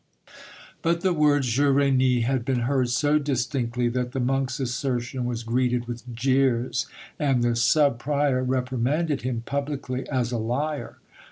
[0.81, 5.43] But the words "Je renie" had been heard so distinctly that the monk's assertion was
[5.43, 6.87] greeted with jeers,
[7.19, 10.97] and the sub prior reprimanded him publicly as a liar.